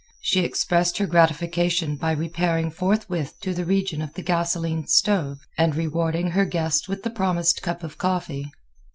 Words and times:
She 0.19 0.39
expressed 0.39 0.97
her 0.97 1.05
gratification 1.05 1.95
by 1.95 2.13
repairing 2.13 2.71
forthwith 2.71 3.39
to 3.41 3.53
the 3.53 3.65
region 3.65 4.01
of 4.01 4.11
the 4.15 4.23
gasoline 4.23 4.87
stove 4.87 5.37
and 5.59 5.75
rewarding 5.75 6.31
her 6.31 6.45
guest 6.45 6.89
with 6.89 7.03
the 7.03 7.11
promised 7.11 7.61
cup 7.61 7.83
of 7.83 7.99
coffee. 7.99 8.49